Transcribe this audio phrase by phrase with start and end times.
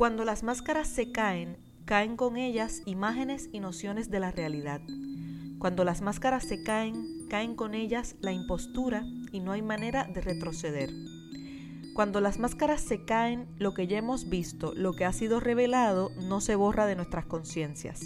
[0.00, 4.80] Cuando las máscaras se caen, caen con ellas imágenes y nociones de la realidad.
[5.58, 10.22] Cuando las máscaras se caen, caen con ellas la impostura y no hay manera de
[10.22, 10.88] retroceder.
[11.92, 16.12] Cuando las máscaras se caen, lo que ya hemos visto, lo que ha sido revelado,
[16.16, 18.00] no se borra de nuestras conciencias.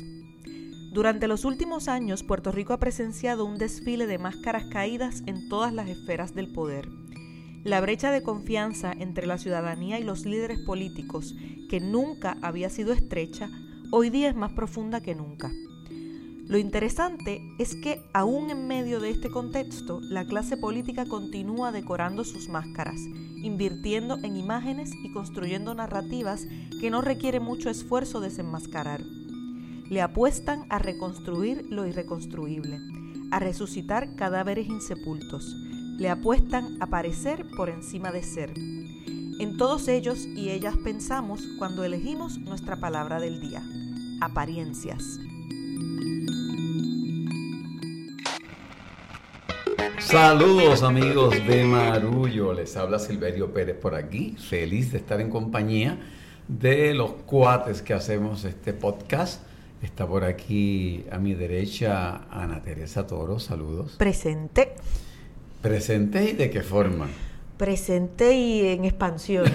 [0.93, 5.73] Durante los últimos años, Puerto Rico ha presenciado un desfile de máscaras caídas en todas
[5.73, 6.89] las esferas del poder.
[7.65, 11.35] La brecha de confianza entre la ciudadanía y los líderes políticos,
[11.71, 13.49] que nunca había sido estrecha,
[13.91, 15.51] hoy día es más profunda que nunca.
[16.47, 22.25] Lo interesante es que aún en medio de este contexto, la clase política continúa decorando
[22.25, 23.01] sus máscaras,
[23.43, 26.47] invirtiendo en imágenes y construyendo narrativas
[26.83, 29.03] que no requiere mucho esfuerzo desenmascarar.
[29.89, 32.79] Le apuestan a reconstruir lo irreconstruible,
[33.31, 35.57] a resucitar cadáveres insepultos,
[35.99, 38.53] le apuestan a parecer por encima de ser.
[39.41, 43.63] En todos ellos y ellas pensamos cuando elegimos nuestra palabra del día,
[44.21, 45.19] apariencias.
[49.99, 55.99] Saludos amigos de Marullo, les habla Silverio Pérez por aquí, feliz de estar en compañía
[56.47, 59.43] de los cuates que hacemos este podcast.
[59.83, 63.97] Está por aquí a mi derecha Ana Teresa Toro, saludos.
[63.97, 64.75] Presente.
[65.65, 67.07] ¿Presente y de qué forma?
[67.57, 69.47] Presente y en expansión.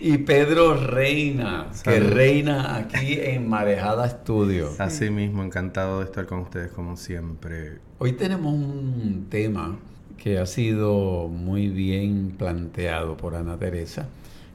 [0.00, 4.70] y Pedro Reina, que reina aquí en Marejada Estudio.
[4.78, 7.80] Así mismo, encantado de estar con ustedes como siempre.
[7.98, 9.76] Hoy tenemos un tema
[10.16, 14.08] que ha sido muy bien planteado por Ana Teresa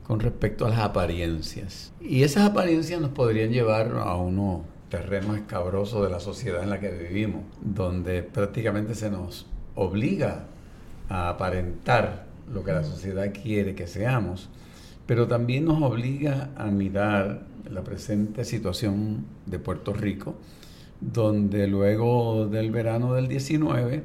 [0.07, 1.93] con respecto a las apariencias.
[2.01, 6.79] Y esas apariencias nos podrían llevar a uno terreno escabroso de la sociedad en la
[6.79, 9.45] que vivimos, donde prácticamente se nos
[9.75, 10.45] obliga
[11.09, 14.49] a aparentar lo que la sociedad quiere que seamos,
[15.05, 20.35] pero también nos obliga a mirar la presente situación de Puerto Rico,
[21.01, 24.03] donde luego del verano del 19,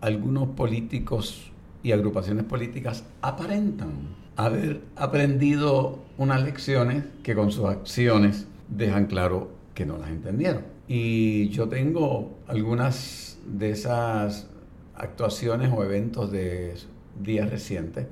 [0.00, 1.50] algunos políticos
[1.82, 9.86] y agrupaciones políticas aparentan haber aprendido unas lecciones que con sus acciones dejan claro que
[9.86, 10.62] no las entendieron.
[10.88, 14.46] Y yo tengo algunas de esas
[14.94, 16.74] actuaciones o eventos de
[17.18, 18.06] días recientes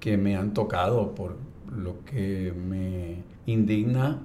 [0.00, 1.36] que me han tocado por
[1.72, 4.22] lo que me indigna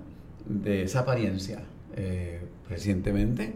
[0.48, 1.62] de esa apariencia.
[1.96, 3.54] Eh, recientemente,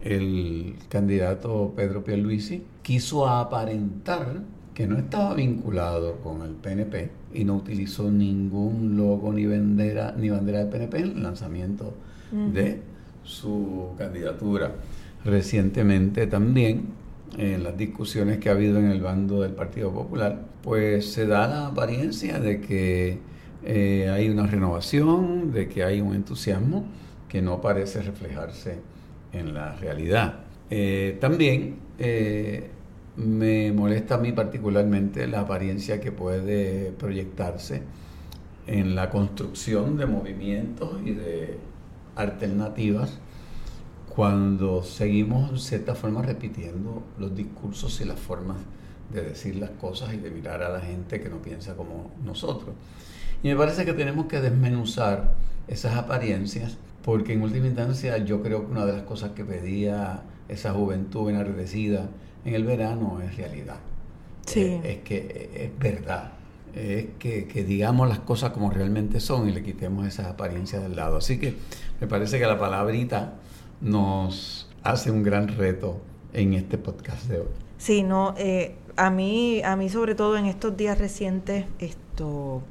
[0.00, 4.42] el candidato Pedro Pierluisi quiso aparentar
[4.74, 10.30] que no estaba vinculado con el PNP y no utilizó ningún logo ni bandera, ni
[10.30, 11.94] bandera del PNP en el lanzamiento
[12.32, 12.80] de
[13.24, 14.72] su candidatura.
[15.24, 16.88] Recientemente también,
[17.36, 21.46] en las discusiones que ha habido en el bando del Partido Popular, pues se da
[21.46, 23.18] la apariencia de que
[23.64, 26.86] eh, hay una renovación, de que hay un entusiasmo
[27.28, 28.78] que no parece reflejarse
[29.32, 30.40] en la realidad.
[30.70, 32.70] Eh, también eh,
[33.16, 37.82] me molesta a mí particularmente la apariencia que puede proyectarse
[38.66, 41.58] en la construcción de movimientos y de
[42.20, 43.18] alternativas
[44.14, 48.58] cuando seguimos en cierta forma repitiendo los discursos y las formas
[49.12, 52.74] de decir las cosas y de mirar a la gente que no piensa como nosotros.
[53.42, 55.34] Y me parece que tenemos que desmenuzar
[55.68, 60.22] esas apariencias porque en última instancia yo creo que una de las cosas que pedía
[60.48, 62.08] esa juventud enardecida
[62.44, 63.78] en el verano es realidad.
[64.46, 64.60] Sí.
[64.60, 66.32] Eh, es que es verdad
[66.74, 71.16] es que, digamos las cosas como realmente son y le quitemos esas apariencias del lado.
[71.18, 71.56] Así que
[72.00, 73.34] me parece que la palabrita
[73.80, 76.00] nos hace un gran reto
[76.32, 77.48] en este podcast de hoy.
[77.78, 82.62] Sí, no, eh, a mí, a mí sobre todo en estos días recientes, esto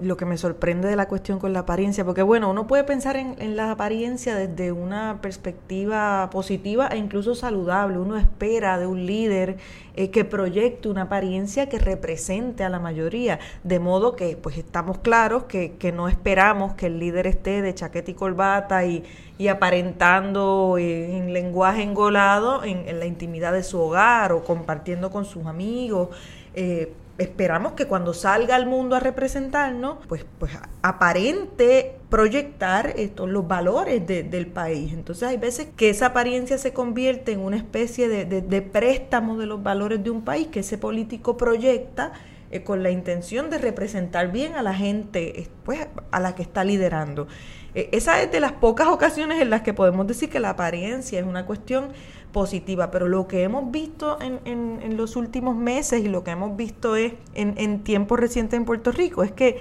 [0.00, 3.16] lo que me sorprende de la cuestión con la apariencia, porque bueno, uno puede pensar
[3.16, 7.98] en, en, la apariencia desde una perspectiva positiva e incluso saludable.
[7.98, 9.58] Uno espera de un líder
[9.94, 14.98] eh, que proyecte una apariencia que represente a la mayoría, de modo que pues estamos
[14.98, 19.04] claros que, que no esperamos que el líder esté de chaqueta y corbata y,
[19.36, 25.10] y aparentando eh, en lenguaje engolado en, en, la intimidad de su hogar o compartiendo
[25.10, 26.08] con sus amigos.
[26.54, 33.46] Eh, esperamos que cuando salga al mundo a representarnos, pues, pues aparente proyectar estos, los
[33.46, 34.92] valores del país.
[34.92, 39.46] Entonces hay veces que esa apariencia se convierte en una especie de, de, préstamo de
[39.46, 42.12] los valores de un país que ese político proyecta
[42.50, 46.64] eh, con la intención de representar bien a la gente pues, a la que está
[46.64, 47.26] liderando.
[47.74, 51.20] Eh, esa es de las pocas ocasiones en las que podemos decir que la apariencia
[51.20, 51.88] es una cuestión
[52.32, 56.56] positiva, pero lo que hemos visto en, en, los últimos meses y lo que hemos
[56.56, 59.60] visto es en, en tiempos recientes en Puerto Rico es que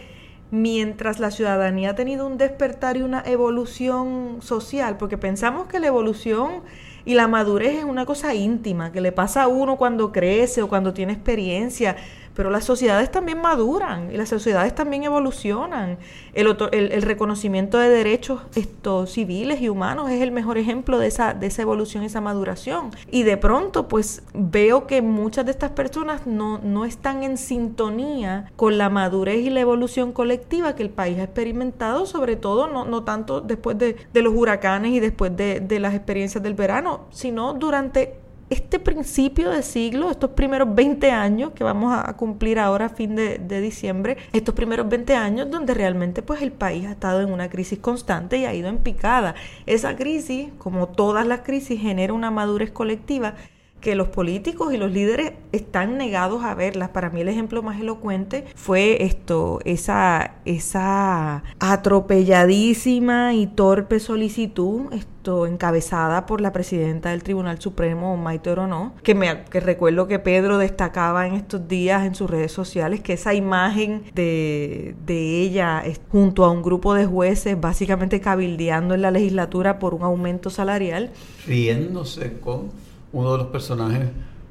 [0.52, 5.88] mientras la ciudadanía ha tenido un despertar y una evolución social, porque pensamos que la
[5.88, 6.62] evolución
[7.06, 10.68] y la madurez es una cosa íntima, que le pasa a uno cuando crece o
[10.68, 11.96] cuando tiene experiencia,
[12.38, 15.98] pero las sociedades también maduran y las sociedades también evolucionan.
[16.36, 21.34] El, el, reconocimiento de derechos estos, civiles y humanos es el mejor ejemplo de esa,
[21.34, 22.92] de esa evolución, esa maduración.
[23.10, 28.52] Y de pronto, pues veo que muchas de estas personas no, no están en sintonía
[28.56, 32.86] con la madurez y la evolución colectiva que el país ha experimentado, sobre todo no,
[32.86, 37.08] no tanto después de, de, los huracanes y después de, de las experiencias del verano,
[37.10, 42.86] sino durante este principio de siglo, estos primeros 20 años que vamos a cumplir ahora
[42.86, 47.22] a fin de, diciembre, estos primeros 20 años donde realmente pues el país ha estado
[47.22, 49.36] en una crisis constante y ha ido en picada.
[49.66, 53.36] Esa crisis, como todas las crisis, genera una madurez colectiva
[53.82, 56.90] que los políticos y los líderes están negados a verlas.
[56.90, 65.46] Para mí el ejemplo más elocuente fue esto, esa, esa atropelladísima y torpe solicitud, esto
[65.46, 70.58] encabezada por la presidenta del Tribunal Supremo, Maite Orono, que me que recuerdo que Pedro
[70.58, 76.46] destacaba en estos días en sus redes sociales que esa imagen de, de ella junto
[76.46, 81.12] a un grupo de jueces básicamente cabildeando en la legislatura por un aumento salarial.
[81.46, 84.10] Riéndose con uno de los personajes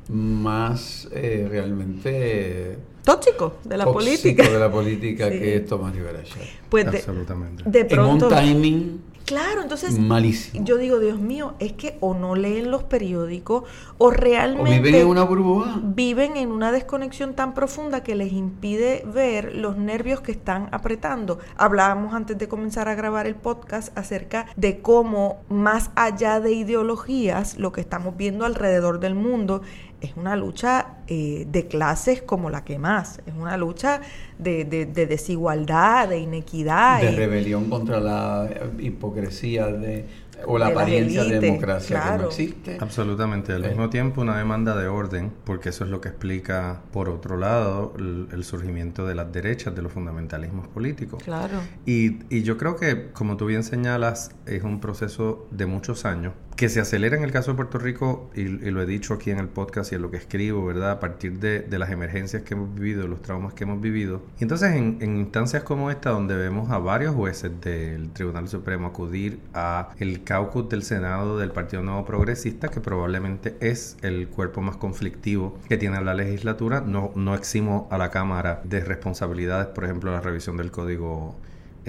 [0.09, 4.49] más eh, realmente tóxico de la política.
[4.49, 6.21] de la política que es Tomás Rivera
[6.69, 7.65] pues absolutamente.
[7.67, 10.65] de pronto en un timing Claro, entonces malísimo.
[10.65, 13.65] yo digo, Dios mío, es que o no leen los periódicos
[13.99, 15.81] o realmente viven en una burbuja.
[15.83, 21.41] Viven en una desconexión tan profunda que les impide ver los nervios que están apretando.
[21.57, 27.59] Hablábamos antes de comenzar a grabar el podcast acerca de cómo más allá de ideologías,
[27.59, 29.61] lo que estamos viendo alrededor del mundo
[30.01, 34.01] es una lucha eh, de clases como la que más, es una lucha
[34.39, 37.01] de, desigualdad, de inequidad.
[37.01, 38.49] De rebelión contra la
[38.79, 40.05] hipocresía de,
[40.45, 42.79] o la apariencia de democracia que no existe.
[42.81, 43.53] Absolutamente.
[43.53, 47.37] Al mismo tiempo, una demanda de orden, porque eso es lo que explica, por otro
[47.37, 51.23] lado, el, surgimiento de las derechas, de los fundamentalismos políticos.
[51.23, 51.59] Claro.
[51.85, 56.33] Y, y yo creo que, como tú bien señalas, es un proceso de muchos años
[56.57, 59.39] que se acelera en el caso de Puerto Rico, y, lo he dicho aquí en
[59.39, 60.91] el podcast y en lo que escribo, ¿verdad?
[60.91, 64.23] A partir de, las emergencias que hemos vivido, los traumas que hemos vivido.
[64.41, 69.39] Y entonces en, instancias como esta, donde vemos a varios jueces del Tribunal Supremo acudir
[69.53, 74.77] a el caucus del Senado del Partido Nuevo Progresista, que probablemente es el cuerpo más
[74.77, 80.13] conflictivo que tiene la legislatura, no, no eximo a la Cámara de responsabilidades, por ejemplo,
[80.13, 81.37] la revisión del Código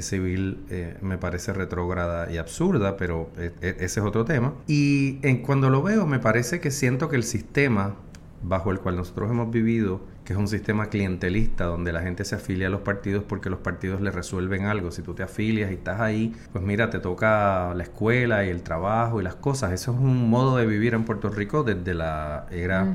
[0.01, 4.53] civil eh, me parece retrógrada y absurda, pero eh, eh, ese es otro tema.
[4.67, 7.95] Y en, cuando lo veo me parece que siento que el sistema
[8.43, 12.35] bajo el cual nosotros hemos vivido, que es un sistema clientelista donde la gente se
[12.35, 14.91] afilia a los partidos porque los partidos le resuelven algo.
[14.91, 18.61] Si tú te afilias y estás ahí, pues mira, te toca la escuela y el
[18.61, 19.71] trabajo y las cosas.
[19.71, 22.93] Eso es un modo de vivir en Puerto Rico desde la era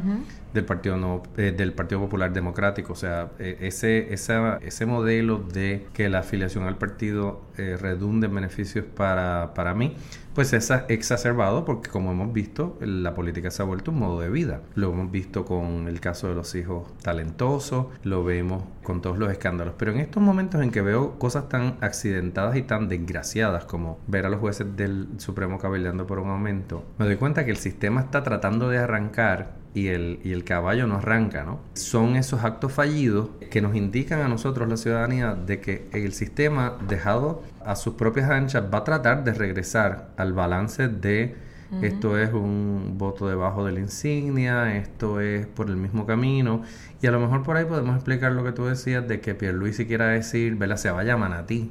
[0.52, 5.86] del Partido no, eh, del Partido Popular Democrático, o sea, e, ese ese modelo de
[5.92, 9.96] que la afiliación al partido eh, redunde en beneficios para, para mí,
[10.34, 14.30] pues es exacerbado porque como hemos visto, la política se ha vuelto un modo de
[14.30, 14.62] vida.
[14.74, 19.30] Lo hemos visto con el caso de los hijos talentosos, lo vemos con todos los
[19.30, 23.98] escándalos, pero en estos momentos en que veo cosas tan accidentadas y tan desgraciadas como
[24.06, 27.58] ver a los jueces del Supremo cabildeando por un aumento, me doy cuenta que el
[27.58, 31.60] sistema está tratando de arrancar y el, y el caballo no arranca, ¿no?
[31.74, 36.76] Son esos actos fallidos que nos indican a nosotros, la ciudadanía, de que el sistema
[36.86, 42.32] dejado a sus propias anchas va a tratar de regresar al balance de esto es
[42.34, 46.62] un voto debajo de la insignia, esto es por el mismo camino,
[47.00, 49.86] y a lo mejor por ahí podemos explicar lo que tú decías de que Pierluisi
[49.86, 51.70] quiera decir, vela, se vaya a Manatí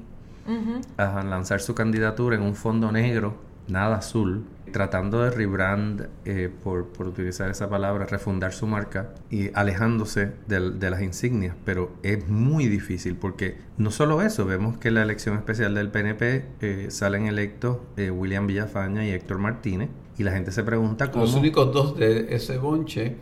[0.97, 3.35] a lanzar su candidatura en un fondo negro,
[3.67, 10.31] nada azul, tratando de rebrand, eh, por, utilizar esa palabra, refundar su marca y alejándose
[10.47, 11.55] de, las insignias.
[11.65, 16.45] Pero es muy difícil porque no solo eso, vemos que la elección especial del PNP
[16.61, 21.25] eh, salen electos eh, William Villafaña y Héctor Martínez y la gente se pregunta cómo...
[21.25, 23.15] Los únicos dos de ese bonche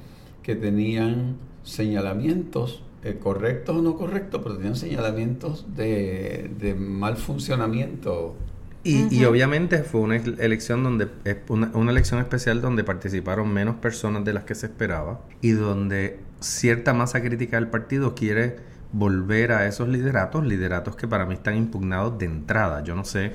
[0.44, 2.84] que tenían señalamientos
[3.22, 8.36] correctos o no correctos, pero tenían señalamientos de, de mal funcionamiento
[8.84, 11.10] y, obviamente fue una elección donde
[11.50, 16.20] una, una, elección especial donde participaron menos personas de las que se esperaba y donde
[16.40, 18.58] cierta masa crítica del partido quiere
[18.92, 22.84] volver a esos lideratos, lideratos que para mí están impugnados de entrada.
[22.84, 23.34] Yo no sé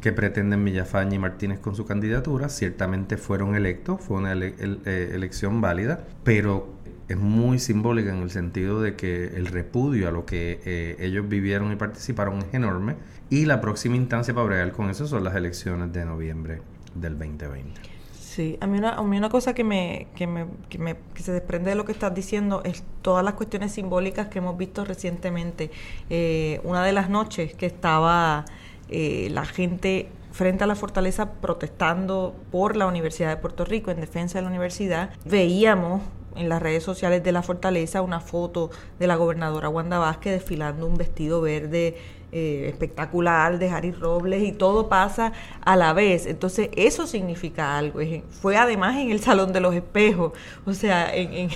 [0.00, 5.60] qué pretenden Villafaña y Martínez con su candidatura, ciertamente fueron electos, fue una eh, elección
[5.60, 6.75] válida, pero
[7.08, 11.28] es muy simbólica en el sentido de que el repudio a lo que eh, ellos
[11.28, 12.96] vivieron y participaron es enorme
[13.30, 16.62] y la próxima instancia para bregar con eso son las elecciones de noviembre
[16.94, 17.80] del 2020.
[18.12, 21.22] Sí, a mí una, a mí una cosa que me, que, me, que, me, que
[21.22, 24.84] se desprende de lo que estás diciendo es todas las cuestiones simbólicas que hemos visto
[24.84, 25.70] recientemente.
[26.10, 28.44] Eh, una de las noches que estaba
[28.88, 34.00] eh, la gente frente a la fortaleza protestando por la Universidad de Puerto Rico en
[34.00, 36.02] defensa de la universidad, veíamos
[36.36, 40.86] en las redes sociales de la fortaleza una foto de la gobernadora Wanda Vázquez desfilando
[40.86, 41.96] un vestido verde
[42.32, 45.32] eh, espectacular de Harry Robles y todo pasa
[45.64, 46.26] a la vez.
[46.26, 48.00] Entonces eso significa algo.
[48.42, 50.32] Fue además en el Salón de los Espejos.
[50.64, 51.50] O sea, en, en,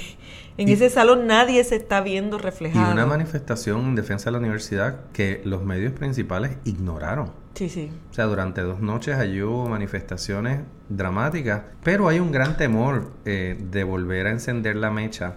[0.56, 2.90] en ese salón nadie se está viendo reflejado.
[2.90, 7.32] Y una manifestación en defensa de la universidad que los medios principales ignoraron.
[7.54, 7.90] Sí, sí.
[8.10, 13.58] O sea, durante dos noches allí hubo manifestaciones dramáticas, pero hay un gran temor eh,
[13.70, 15.36] de volver a encender la mecha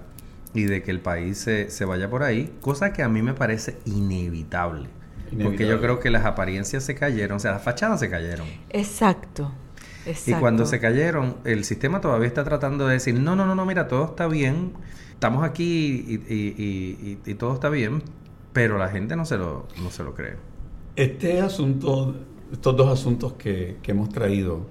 [0.53, 3.34] y de que el país se, se vaya por ahí, cosa que a mí me
[3.34, 4.89] parece inevitable.
[5.41, 8.48] Porque yo creo que las apariencias se cayeron, o sea, las fachadas se cayeron.
[8.70, 9.51] Exacto.
[10.05, 10.32] Exacto.
[10.32, 13.65] Y cuando se cayeron, el sistema todavía está tratando de decir, no, no, no, no,
[13.65, 14.74] mira, todo está bien,
[15.12, 18.03] estamos aquí y, y, y, y todo está bien,
[18.51, 20.36] pero la gente no se lo, no se lo cree.
[20.95, 22.13] Este asunto,
[22.51, 24.67] estos dos asuntos que, hemos traído,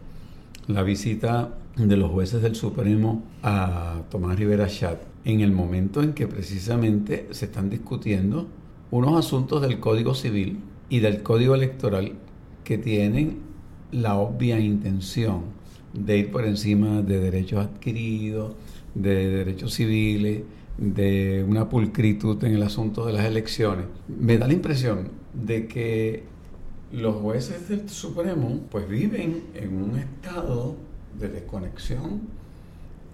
[0.69, 6.13] la visita de los jueces del Supremo a Tomás Rivera Chat, en el momento en
[6.13, 8.47] que precisamente se están discutiendo
[8.93, 12.13] unos asuntos del Código Civil y del Código Electoral
[12.63, 13.41] que tienen
[13.91, 15.43] la obvia intención
[15.93, 18.53] de ir por encima de derechos adquiridos,
[18.95, 20.43] de derechos civiles,
[20.79, 23.87] de una pulcritud en el asunto de las elecciones.
[24.09, 26.25] Me da la impresión de que
[26.93, 30.77] los jueces del Supremo pues viven en un estado
[31.19, 32.21] de desconexión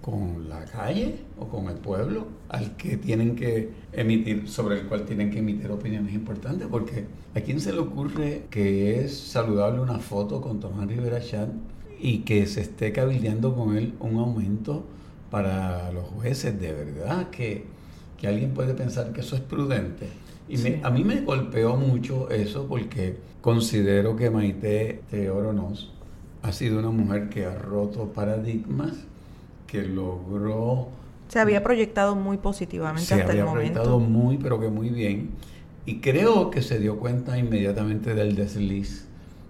[0.01, 5.05] con la calle o con el pueblo al que tienen que emitir, sobre el cual
[5.05, 9.99] tienen que emitir opiniones importantes, porque a quién se le ocurre que es saludable una
[9.99, 11.49] foto con Tomás Rivera Chat
[11.99, 14.85] y que se esté cabildeando con él un aumento
[15.29, 17.65] para los jueces, de verdad que,
[18.17, 20.07] que alguien puede pensar que eso es prudente.
[20.47, 25.91] Y me, a mí me golpeó mucho eso porque considero que Maite Teoronos
[26.41, 28.93] ha sido una mujer que ha roto paradigmas,
[29.67, 30.89] que logró...
[31.27, 33.81] Se había proyectado muy positivamente se hasta había el momento.
[33.81, 35.31] proyectado muy, pero que muy bien.
[35.85, 39.08] Y creo que se dio cuenta inmediatamente del desliz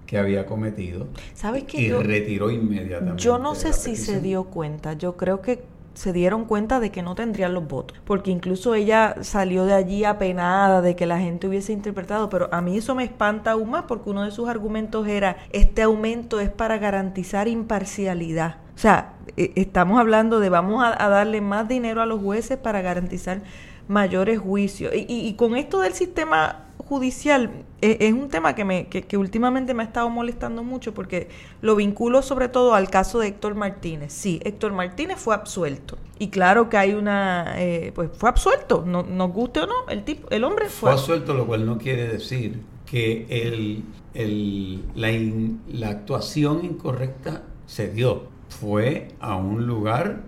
[0.10, 1.08] que había cometido.
[1.36, 1.82] ¿Sabes qué?
[1.82, 3.22] Y Yo- retiró inmediatamente.
[3.22, 5.63] Yo no sé si se dio cuenta, yo creo que
[5.94, 10.06] se dieron cuenta de que no tendrían los votos, porque incluso ella salió de allí
[10.06, 13.84] apenada de que la gente hubiese interpretado, pero a mí eso me espanta aún más
[13.84, 18.58] porque uno de sus argumentos era, este aumento es para garantizar imparcialidad.
[18.75, 22.58] O sea, eh, estamos hablando de vamos a, a darle más dinero a los jueces
[22.58, 23.42] para garantizar
[23.88, 24.94] mayores juicios.
[24.96, 29.03] Y, y- y con esto del sistema judicial eh, es un tema que, me, que,
[29.03, 31.29] que últimamente me ha estado molestando mucho porque
[31.62, 34.12] lo vinculo sobre todo al caso de Héctor Martínez.
[34.12, 35.98] Sí, Héctor Martínez fue absuelto.
[36.17, 37.53] Y claro que hay una...
[37.58, 40.91] eh, pues fue absuelto, no, nos guste o no, el, tipo, el hombre Fue fue...
[40.91, 43.84] absuelto, lo cual no quiere decir que el,
[44.15, 48.24] el- la, in- la actuación incorrecta se dio.
[48.50, 50.24] Fue a un lugar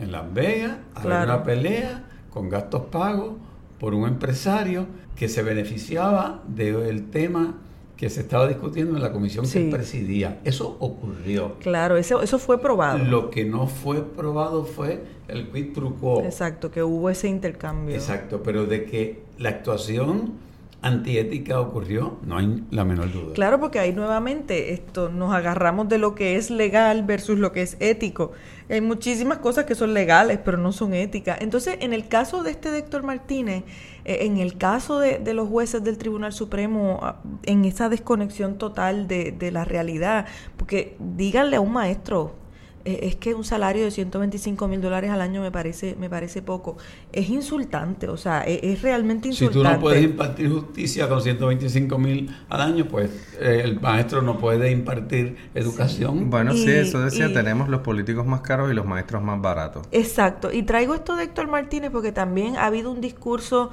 [0.00, 3.34] en Las Vegas a ver una pelea con gastos pagos
[3.82, 4.86] por un empresario
[5.16, 7.58] que se beneficiaba del tema
[7.96, 9.58] que se estaba discutiendo en la comisión Sí.
[9.58, 10.40] que él presidía.
[10.44, 11.56] Eso ocurrió.
[11.58, 12.98] Claro, eso, eso fue probado.
[12.98, 16.22] Lo que no fue probado fue el quid pro quo.
[16.22, 17.96] Exacto, que hubo ese intercambio.
[17.96, 20.34] Exacto, pero de que la actuación
[20.82, 23.34] antiética ocurrió, no hay la menor duda.
[23.34, 27.62] Claro, porque ahí nuevamente esto nos agarramos de lo que es legal versus lo que
[27.62, 28.32] es ético.
[28.68, 31.40] Hay muchísimas cosas que son legales, pero no son éticas.
[31.40, 33.62] Entonces, en el caso de este Héctor Martínez,
[34.04, 39.06] eh, en el caso de, los jueces del Tribunal Supremo, ah, en esa desconexión total
[39.06, 42.41] de, de la realidad, porque díganle a un maestro,
[42.84, 46.76] es que un salario de 125 mil dólares al año me parece, me parece poco.
[47.12, 49.68] Es insultante, o sea, es, es realmente Si insultante.
[49.68, 53.10] tú no puedes impartir justicia con 125 mil al año, pues
[53.40, 56.30] eh, el maestro no puede impartir educación.
[56.30, 59.86] Bueno, sí, eso decía, y- tenemos los políticos más caros y los maestros más baratos.
[59.92, 63.70] Exacto, y traigo esto de Héctor Martínez porque también ha habido un discurso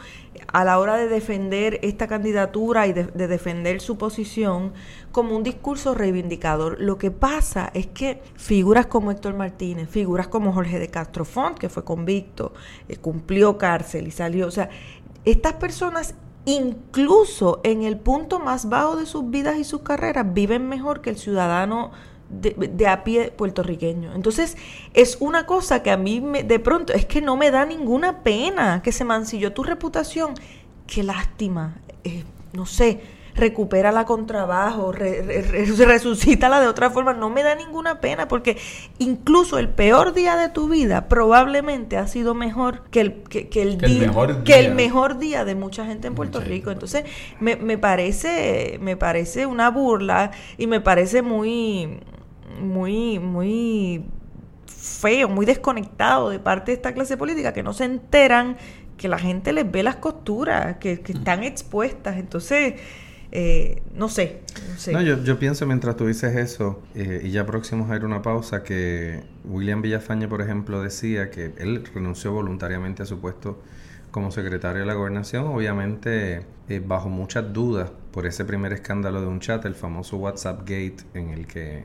[0.48, 4.74] a la hora de defender esta candidatura y de, de defender su posición
[5.12, 6.80] como un discurso reivindicador.
[6.80, 11.58] Lo que pasa es que figuras como Héctor Martínez, figuras como Jorge de Castro Font,
[11.58, 12.54] que fue convicto,
[12.88, 14.70] eh, cumplió cárcel y salió, o sea,
[15.26, 16.16] estas personas
[16.46, 21.10] incluso en el punto más bajo de sus vidas y sus carreras viven mejor que
[21.12, 21.92] el ciudadano
[22.30, 24.14] de, a pie puertorriqueño.
[24.14, 24.58] Entonces,
[24.94, 28.24] es una cosa que a mí me, de pronto es que no me da ninguna
[28.24, 30.34] pena que se mancilló tu reputación.
[30.88, 31.78] Qué lástima.
[32.04, 33.02] Eh, no sé,
[33.36, 37.14] recupérala con trabajo, resucítala de otra forma.
[37.14, 38.58] No me da ninguna pena porque
[39.00, 43.78] incluso el peor día de tu vida probablemente ha sido mejor que el, que, el,
[43.78, 46.70] día, mejor que el mejor día de mucha gente en Puerto Rico.
[46.70, 47.06] Entonces,
[47.40, 52.00] me, me, parece, me parece una burla y me parece muy,
[52.60, 54.06] muy, muy
[54.66, 58.58] feo, muy desconectado de parte de esta clase política que no se enteran
[58.98, 62.18] que la gente les ve las costuras, que, que están expuestas.
[62.18, 62.76] Entonces,
[63.32, 64.42] eh, no sé.
[64.92, 68.22] No, yo, yo, pienso mientras tú dices eso, eh, y ya próximos a ir una
[68.22, 73.62] pausa, que William Villafañe, por ejemplo, decía que él renunció voluntariamente a su puesto
[74.12, 79.28] como secretario de la gobernación, obviamente eh, bajo muchas dudas por ese primer escándalo de
[79.28, 81.84] un chat, el famoso WhatsApp Gate, en el que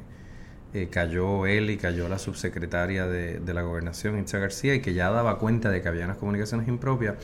[0.90, 5.10] cayó él y cayó la subsecretaria de, de la gobernación, Itza García, y que ya
[5.10, 7.14] daba cuenta de que había unas comunicaciones impropias.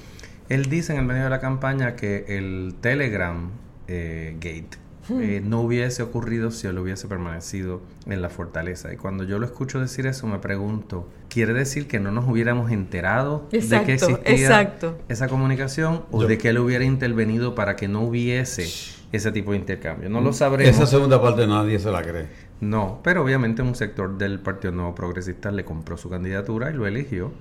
[0.49, 3.51] Él dice en el medio de la campaña que el Telegram
[3.87, 4.79] eh, Gate.
[5.09, 5.21] Hmm.
[5.23, 8.93] Eh, no hubiese ocurrido si él hubiese permanecido en la fortaleza.
[8.93, 12.71] Y cuando yo lo escucho decir eso, me pregunto, ¿quiere decir que no nos hubiéramos
[12.71, 14.77] enterado de que existía
[15.09, 18.69] esa comunicación o de que él hubiera intervenido para que no hubiese
[19.13, 20.09] ese tipo de intercambio?
[20.09, 20.77] No lo sabremos.
[20.77, 22.50] Esa segunda parte nadie se la cree.
[22.61, 26.87] No, pero obviamente un sector del Partido Nuevo Progresista le compró su candidatura y lo
[26.87, 27.33] eligió.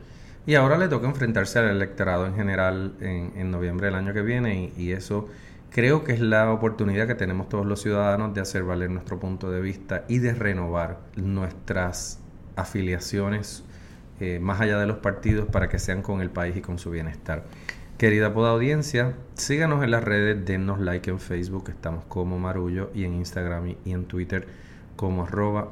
[0.46, 4.72] Y ahora le toca enfrentarse al electorado en general en, noviembre del año que viene
[4.78, 5.28] y eso
[5.72, 9.52] Creo que es la oportunidad que tenemos todos los ciudadanos de hacer valer nuestro punto
[9.52, 12.20] de vista y de renovar nuestras
[12.56, 13.64] afiliaciones
[14.20, 16.90] eh, más allá de los partidos para que sean con el país y con su
[16.90, 17.44] bienestar.
[18.00, 23.04] Querida poda audiencia, síganos en las redes, dennos like en Facebook, estamos como Marullo, y
[23.04, 24.48] en Instagram y en Twitter
[25.00, 25.70] como arroba.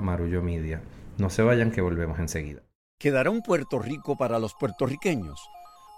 [1.18, 2.62] No se vayan que volvemos enseguida.
[2.98, 5.38] ¿Quedará un Puerto Rico para los puertorriqueños?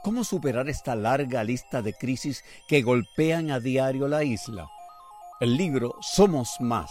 [0.03, 4.67] ¿Cómo superar esta larga lista de crisis que golpean a diario la isla?
[5.39, 6.89] El libro Somos Más,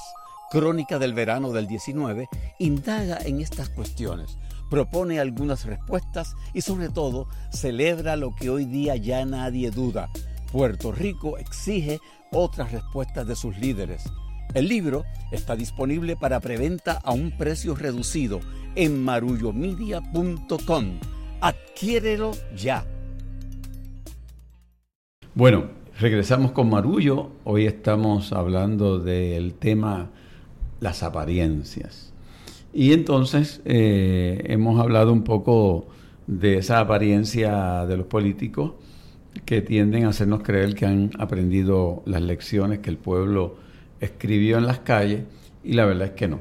[0.53, 2.29] Crónica del Verano del 19,
[2.61, 4.38] indaga en estas cuestiones,
[4.70, 10.09] propone algunas respuestas y sobre todo celebra lo que hoy día ya nadie duda.
[10.53, 11.98] Puerto Rico exige
[12.31, 14.05] otras respuestas de sus líderes.
[14.54, 18.40] El libro está disponible para preventa a un precio reducido
[18.76, 20.84] en marullomedia.com.
[21.40, 22.87] Adquiérelo ya.
[25.34, 25.66] Bueno,
[26.00, 27.30] regresamos con Marullo.
[27.44, 30.08] Hoy estamos hablando del tema
[30.80, 32.14] las apariencias.
[32.72, 35.88] Y entonces eh, hemos hablado un poco
[36.26, 38.72] de esa apariencia de los políticos
[39.44, 43.67] que tienden a hacernos creer que han aprendido las lecciones que el pueblo
[44.00, 45.24] escribió en las calles
[45.64, 46.40] y la verdad es que no.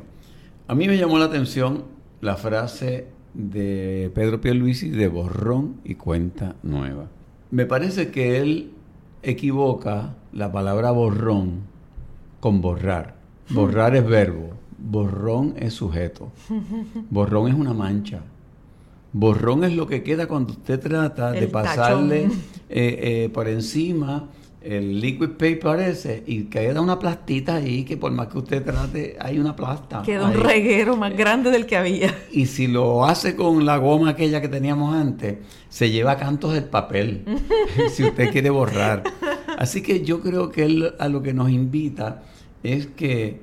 [0.67, 1.85] A mí me llamó la atención
[2.21, 7.07] la frase de Pedro Pierluisi de borrón y cuenta nueva.
[7.51, 8.71] Me parece que él
[9.23, 11.61] equivoca la palabra borrón
[12.39, 13.15] con borrar.
[13.49, 16.31] Borrar es verbo, borrón es sujeto.
[17.09, 18.21] Borrón es una mancha.
[19.13, 22.29] Borrón es lo que queda cuando usted trata de pasarle eh,
[22.69, 24.29] eh, por encima
[24.67, 29.15] el liquid paper ese y queda una plastita ahí que por más que usted trate
[29.19, 30.01] hay una plasta.
[30.01, 32.13] Queda un reguero más grande del que había.
[32.31, 35.37] Y si lo hace con la goma aquella que teníamos antes,
[35.69, 37.23] se lleva cantos del papel,
[37.89, 39.03] si usted quiere borrar.
[39.57, 42.23] Así que yo creo que él a lo que nos invita
[42.63, 43.39] es que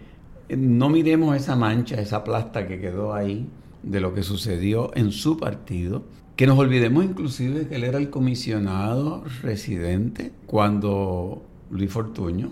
[0.49, 3.49] no miremos esa mancha, esa plasta que quedó ahí
[3.83, 6.05] de lo que sucedió en su partido,
[6.37, 12.51] que nos olvidemos inclusive que él era el comisionado residente cuando Luis Fortuño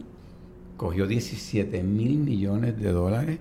[0.76, 3.38] cogió 17 mil millones de dólares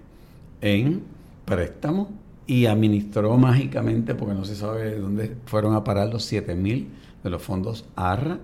[0.61, 1.03] en
[1.45, 2.07] préstamos
[2.47, 6.87] y administró mágicamente, porque no se sabe de dónde fueron a parar los 7 mil
[7.23, 8.39] de los fondos ARRA,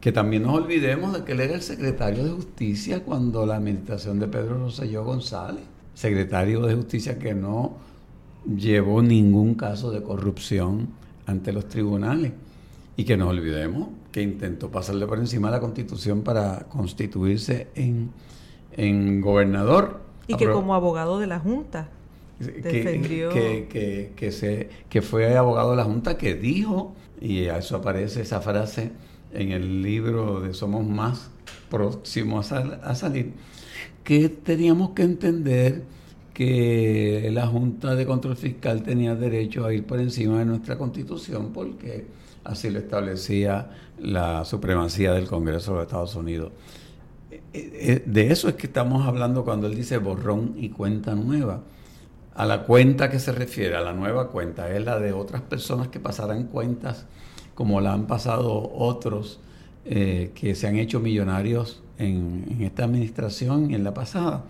[0.00, 4.18] que también nos olvidemos de que él era el secretario de Justicia cuando la administración
[4.18, 5.62] de Pedro Rosselló González,
[5.94, 7.76] secretario de Justicia que no
[8.56, 10.88] llevó ningún caso de corrupción
[11.28, 12.32] ante los tribunales.
[12.96, 18.10] Y que nos olvidemos que intentó pasarle por encima la constitución para constituirse en,
[18.76, 20.00] en gobernador.
[20.26, 21.90] Y que como abogado de la Junta
[22.40, 23.28] defendió.
[23.28, 28.22] Que, que, se, que fue abogado de la Junta que dijo, y a eso aparece
[28.22, 28.90] esa frase
[29.32, 31.30] en el libro de Somos Más
[31.70, 33.34] próximos a, a salir,
[34.02, 35.84] que teníamos que entender
[36.38, 41.50] que la Junta de Control Fiscal tenía derecho a ir por encima de nuestra constitución
[41.52, 42.06] porque
[42.44, 46.52] así lo establecía la supremacía del Congreso de los Estados Unidos.
[47.32, 51.64] Eh, eh, de eso es que estamos hablando cuando él dice borrón y cuenta nueva.
[52.36, 55.88] a la cuenta que se refiere, a la nueva cuenta, es la de otras personas
[55.88, 57.06] que pasarán cuentas
[57.56, 59.40] como la han pasado otros
[59.84, 64.44] eh, que se han hecho millonarios en, esta administración y en la pasada.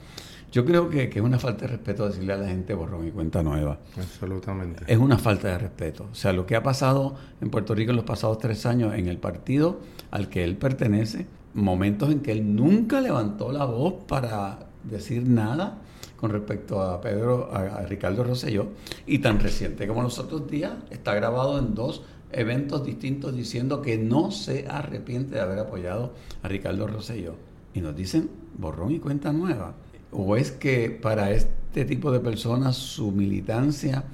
[0.51, 3.11] Yo creo que, que, es una falta de respeto decirle a la gente borrón y
[3.11, 3.79] cuenta nueva.
[3.97, 4.85] Absolutamente.
[4.87, 6.07] Es una falta de respeto.
[6.11, 9.09] O sea, lo que ha pasado en Puerto Rico en los pasados tres años en
[9.09, 9.81] el partido
[10.11, 15.79] al que él pertenece, momentos en que él nunca levantó la voz para decir nada
[16.17, 18.69] con respecto a Pedro, a, a Ricardo Rosselló,
[19.07, 23.99] y tan reciente como los otros días, está grabado en dos eventos distintos diciendo que
[23.99, 27.35] no se arrepiente de haber apoyado a Ricardo Rosselló.
[27.75, 29.75] Y nos dicen borrón y cuenta nueva.
[30.11, 34.05] ¿O es que para este tipo de personas su militancia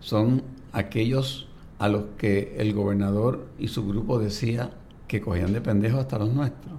[0.00, 4.70] son aquellos a los que el gobernador y su grupo decía
[5.06, 6.74] que cogían de pendejos hasta los nuestros?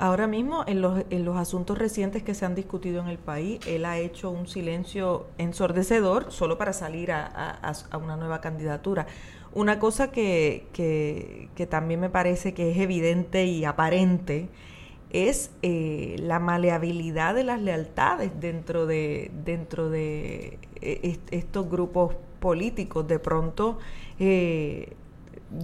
[0.00, 3.58] Ahora mismo, en los, en los asuntos recientes que se han discutido en el país,
[3.66, 9.08] él ha hecho un silencio ensordecedor solo para salir a, a, a una nueva candidatura.
[9.52, 14.50] Una cosa que, que, que, también me parece que es evidente y aparente
[15.10, 23.06] es eh, la maleabilidad de las lealtades dentro de, dentro de eh, estos grupos políticos.
[23.06, 23.78] De pronto...
[24.18, 24.92] Eh,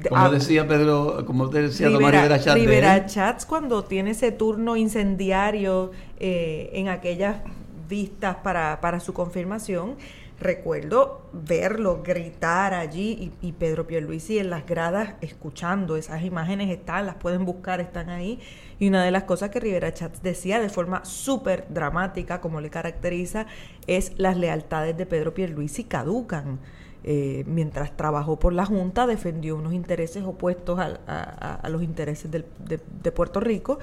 [0.09, 2.55] como decía Pedro, como te decía Rivera, Tomás Rivera Chats.
[2.55, 7.43] Rivera Chats cuando tiene ese turno incendiario eh, en aquellas
[7.87, 9.97] vistas para, para su confirmación,
[10.45, 17.07] recuerdo verlo gritar allí y, y, Pedro Pierluisi en las gradas escuchando esas imágenes están,
[17.07, 18.39] las pueden buscar, están ahí.
[18.79, 22.71] Y una de las cosas que Rivera Chats decía de forma súper dramática, como le
[22.71, 23.47] caracteriza,
[23.87, 26.61] es las lealtades de Pedro Pierluisi caducan.
[27.07, 33.41] Eh, mientras trabajó por la Junta, defendió unos intereses opuestos a, los intereses de, Puerto
[33.41, 33.79] Rico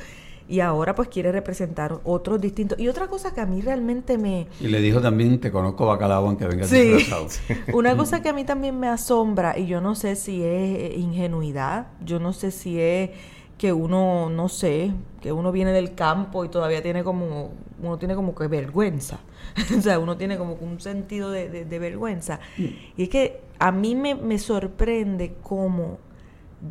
[0.52, 2.78] y ahora pues quiere representar otros distintos.
[2.78, 4.48] Y otra cosa que a mí realmente me...
[4.60, 6.82] Y le dijo también, te conozco bacalao aunque vengas sí.
[6.82, 7.28] disfrazado.
[7.74, 11.88] Una cosa que a mí también me asombra, y yo no sé si es ingenuidad,
[12.04, 13.12] yo no sé si es
[13.58, 18.16] que uno, no sé, que uno viene del campo y todavía tiene como, uno tiene
[18.16, 19.22] como que vergüenza.
[19.78, 22.42] o sea, uno tiene como un sentido de, de, de vergüenza.
[22.58, 22.66] Mm.
[22.98, 26.00] Y es que a mí me, me sorprende cómo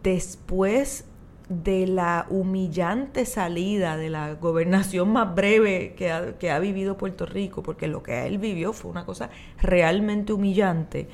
[0.02, 1.06] después
[1.50, 7.26] de la humillante salida de la gobernación más breve que ha, que ha vivido Puerto
[7.26, 11.08] Rico, porque lo que él vivió fue una cosa realmente humillante,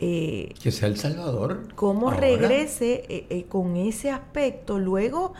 [0.00, 1.68] eh, que sea El Salvador.
[1.76, 2.20] ¿Cómo ahora?
[2.20, 4.80] regrese eh, eh, con ese aspecto?
[4.80, 5.34] Luego,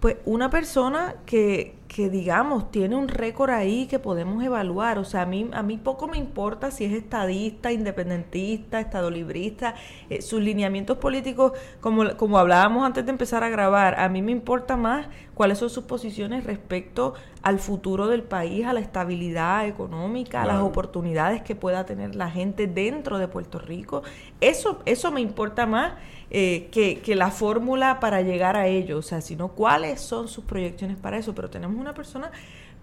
[0.00, 4.98] pues una persona que, que digamos tiene un récord ahí que podemos evaluar.
[4.98, 9.76] O sea, a mí, a mí poco me importa si es estadista, independentista, estadolibrista,
[10.10, 14.32] eh, sus lineamientos políticos, como, como hablábamos antes de empezar a grabar, a mí me
[14.32, 20.42] importa más cuáles son sus posiciones respecto al futuro del país, a la estabilidad económica,
[20.42, 20.50] claro.
[20.50, 24.02] a las oportunidades que pueda tener la gente dentro de Puerto Rico.
[24.40, 25.94] Eso, eso me importa más
[26.30, 30.44] eh, que, que, la fórmula para llegar a ello, o sea, sino cuáles son sus
[30.44, 32.30] proyecciones para eso, pero tenemos una persona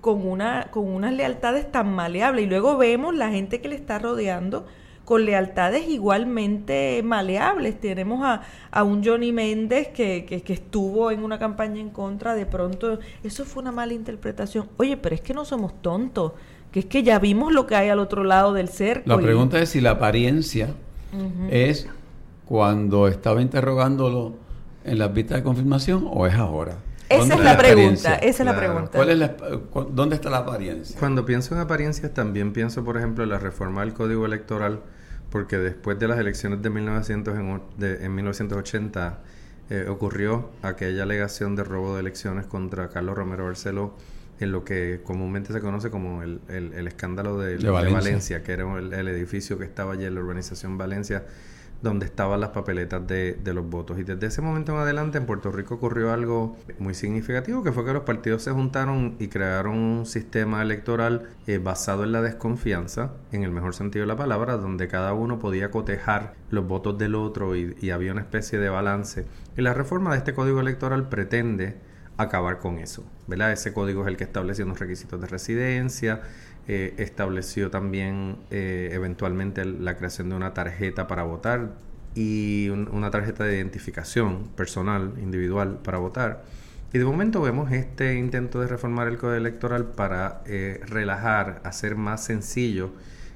[0.02, 4.00] con, una, con unas lealtades tan maleables y luego vemos la gente que le está
[4.00, 4.66] rodeando
[5.12, 7.78] con lealtades igualmente maleables.
[7.82, 12.34] Tenemos a, a un Johnny Méndez que, que, que, estuvo en una campaña en contra,
[12.34, 14.70] de pronto, eso fue una mala interpretación.
[14.78, 16.32] Oye, pero es que no somos tontos,
[16.72, 19.10] que es que ya vimos lo que hay al otro lado del cerco.
[19.10, 19.64] La pregunta y...
[19.64, 20.76] es si la apariencia
[21.12, 21.50] uh -huh.
[21.52, 21.90] es
[22.46, 24.36] cuando estaba interrogándolo
[24.86, 26.78] en las vistas de confirmación o es ahora?
[27.10, 28.92] Esa es la, la pregunta, esa es la pregunta.
[28.94, 29.36] ¿Cuál es la,
[29.92, 30.98] ¿Dónde está la apariencia?
[30.98, 34.80] Cuando pienso en apariencias también pienso, por ejemplo, en la reforma del Código Electoral,
[35.32, 39.20] porque después de las elecciones de, 1900 en, de, en 1980
[39.70, 43.96] eh, ocurrió aquella alegación de robo de elecciones contra Carlos Romero Barceló
[44.42, 47.82] en lo que comúnmente se conoce como el, el, el escándalo de, de, Valencia.
[47.82, 48.44] de, Valencia.
[48.44, 51.24] que era el, el edificio que estaba allí en la urbanización Valencia
[51.82, 54.00] donde estaban las papeletas de, de, los votos.
[54.00, 57.86] Y desde ese momento en adelante en Puerto Rico ocurrió algo muy significativo, que fue
[57.86, 63.14] que los partidos se juntaron y crearon un sistema electoral eh, basado en la desconfianza,
[63.32, 67.16] en el mejor sentido de la palabra, donde cada uno podía cotejar los votos del
[67.16, 69.26] otro y, y había una especie de balance.
[69.58, 71.78] Y la reforma de este código electoral pretende
[72.18, 73.52] acabar con eso, ¿verdad?
[73.52, 76.22] Ese código es el que establece unos requisitos de residencia,
[76.68, 81.72] eh, estableció también eh, eventualmente la creación de una tarjeta para votar
[82.14, 86.44] y un, una tarjeta de identificación personal, individual, para votar.
[86.94, 91.96] Y de momento vemos este intento de reformar el código electoral para eh, relajar, hacer
[91.96, 92.92] más sencillo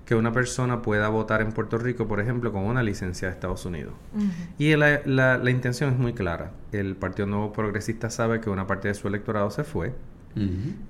[0.05, 3.65] que una persona pueda votar en Puerto Rico, por ejemplo, con una licencia de Estados
[3.65, 3.93] Unidos.
[4.13, 4.31] Uh -huh.
[4.59, 6.51] Y la, la, la, intención es muy clara.
[6.71, 9.93] El Partido Nuevo Progresista sabe que una parte de su electorado se fue,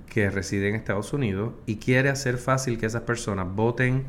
[0.08, 4.04] que reside en Estados Unidos, y quiere hacer fácil que esas personas voten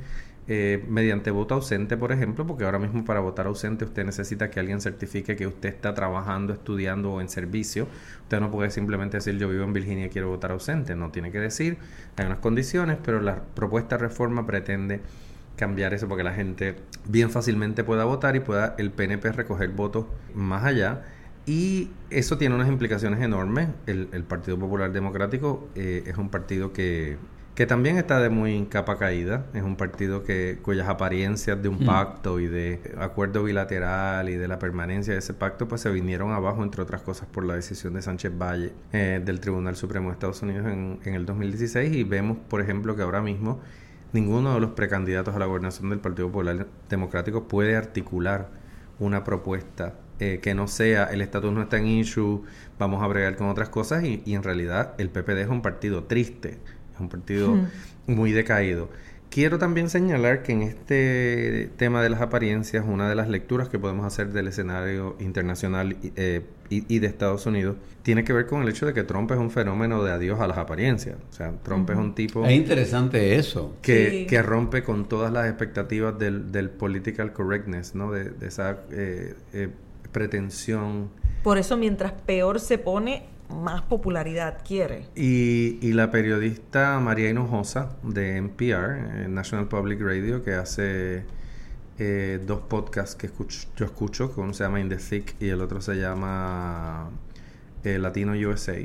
[0.50, 4.62] eh, mediante voto ausente, por ejemplo, porque ahora mismo para votar ausente usted necesita que
[4.62, 7.88] alguien certifique que usted está trabajando, estudiando o en servicio.
[8.24, 10.96] Usted no puede simplemente decir yo vivo en Virginia y quiero votar ausente.
[10.96, 11.78] No tiene que decir,
[12.16, 15.02] hay unas condiciones, pero la propuesta de reforma pretende
[15.58, 19.70] cambiar eso para que la gente bien fácilmente pueda votar y pueda el PNP recoger
[19.72, 21.04] votos más allá.
[21.48, 23.70] Y eso tiene unas implicaciones enormes.
[23.88, 27.18] El, Partido Popular Democrático eh, es un partido que
[27.58, 29.48] que también está de muy capa caída.
[29.56, 31.86] Es un partido que cuyas apariencias de un mm.
[31.88, 36.34] pacto y de acuerdo bilateral y de la permanencia de ese pacto pues se vinieron
[36.34, 40.14] abajo, entre otras cosas, por la decisión de Sánchez Valle eh, del Tribunal Supremo de
[40.14, 43.60] Estados Unidos en, en el 2016 y vemos, por ejemplo, que ahora mismo
[44.14, 48.52] ninguno de los precandidatos a la gobernación del Partido Popular Democrático puede articular
[49.00, 52.44] una propuesta eh, que no sea el estatus no está en issue,
[52.80, 56.04] vamos a bregar con otras cosas y, y en realidad el PPD es un partido
[56.06, 56.58] triste
[56.98, 57.56] es un partido
[58.08, 58.90] muy decaído.
[59.30, 63.78] Quiero también señalar que en este tema de las apariencias, una de las lecturas que
[63.78, 68.70] podemos hacer del escenario internacional eh, y, de Estados Unidos tiene que ver con el
[68.70, 71.18] hecho de que Trump es un fenómeno de adiós a las apariencias.
[71.30, 72.46] O sea, Trump es un tipo...
[72.46, 73.76] Es interesante eso.
[73.82, 78.12] Que, que rompe con todas las expectativas del, del political correctness, ¿no?
[78.12, 79.70] De, esa eh, eh,
[80.08, 81.10] pretensión.
[81.44, 85.06] Por eso mientras peor se pone, más popularidad quiere.
[85.16, 91.26] Y, y la periodista María Hinojosa de NPR, eh, National Public Radio, que hace
[91.98, 93.30] eh, dos podcasts que
[93.76, 97.10] yo escucho, uno se llama In the Thick y el otro se llama
[97.84, 98.76] eh, Latino USA,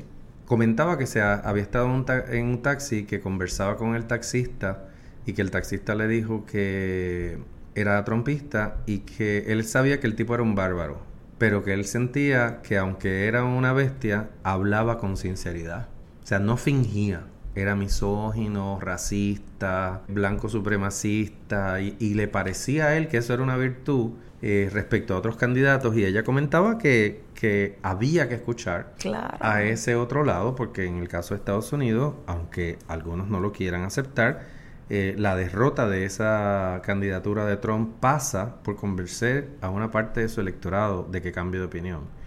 [0.47, 4.89] comentaba que se había estado un, en un taxi que conversaba con el taxista
[5.27, 7.39] y que el taxista le dijo que
[7.75, 11.12] era trompista y que él sabía que el tipo era un bárbaro
[11.43, 15.89] pero que él sentía que aunque era una bestia, hablaba con sinceridad.
[16.23, 17.25] O sea, no fingía.
[17.57, 24.13] Era misógino, racista, blanco supremacista, y, le parecía a él que eso era una virtud
[24.41, 28.95] eh, respecto a otros candidatos, y ella comentaba que, que había que escuchar
[29.41, 33.51] a ese otro lado, porque en el caso de Estados Unidos, aunque algunos no lo
[33.51, 34.47] quieran aceptar,
[34.91, 40.29] eh, la derrota de esa candidatura de Trump pasa por convencer a una parte de
[40.29, 42.22] su electorado de que cambie de opinión.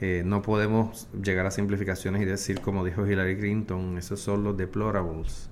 [0.00, 4.56] Eh, no podemos llegar a simplificaciones y decir, como dijo Hillary Clinton, esos son los
[4.56, 5.50] deplorables.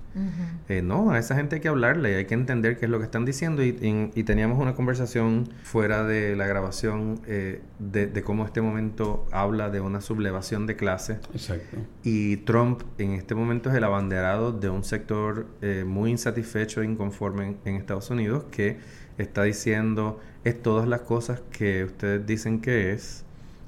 [0.67, 3.05] Eh, no, a esa gente hay que hablarle, hay que entender qué es lo que
[3.05, 3.63] están diciendo.
[3.63, 9.79] Y, teníamos una conversación fuera de la grabación eh, de, cómo este momento habla de
[9.79, 11.19] una sublevación de clase.
[11.33, 11.77] Exacto.
[12.03, 16.85] Y Trump en este momento es el abanderado de un sector eh, muy insatisfecho e
[16.85, 18.77] inconforme en, Estados Unidos que
[19.17, 23.23] está diciendo es todas las cosas que ustedes dicen que es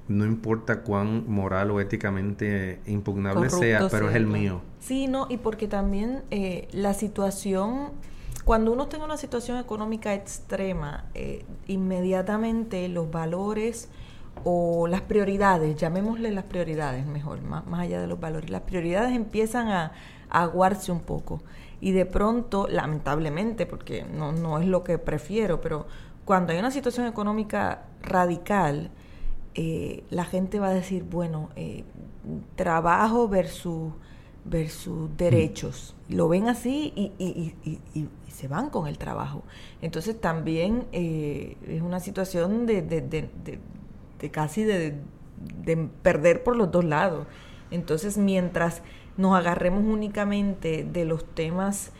[0.09, 4.61] no importa cuán moral o éticamente impugnable sea, pero es el mío.
[4.79, 7.91] Sí, no, y porque también eh, la situación,
[8.43, 13.87] cuando uno tiene una situación económica extrema, eh, inmediatamente los valores
[14.43, 19.15] o las prioridades, llamémosle las prioridades mejor, más, más allá de los valores, las prioridades
[19.15, 19.91] empiezan a,
[20.29, 21.43] a aguarse un poco.
[21.81, 25.85] Y de pronto, lamentablemente, porque no, no es lo que prefiero, pero
[26.25, 28.89] cuando hay una situación económica radical,
[29.55, 31.83] eh, la gente va a decir, bueno, eh,
[32.55, 33.93] trabajo versus,
[34.45, 35.95] versus derechos.
[36.07, 37.55] Lo ven así y, y,
[37.93, 39.43] y, se van con el trabajo.
[39.81, 43.29] Entonces también eh, es una situación de, de, de,
[44.19, 44.95] de casi de,
[46.01, 47.27] perder por los dos lados.
[47.71, 48.81] Entonces mientras
[49.17, 51.91] nos agarremos únicamente de los temas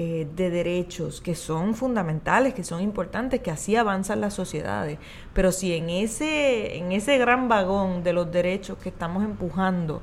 [0.00, 4.96] eh, de derechos que son fundamentales, que son importantes, que así avanzan las sociedades.
[5.34, 10.02] Pero si en ese, en ese gran vagón de los derechos que estamos empujando,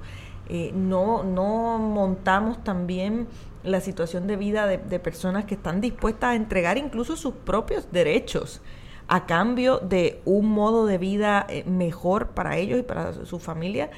[0.50, 3.30] eh, no, no montamos también
[3.64, 8.62] la situación de vida de, personas que están dispuestas a entregar incluso sus propios derechos
[9.08, 13.92] a cambio de un modo de vida eh, mejor para ellos y para su familia,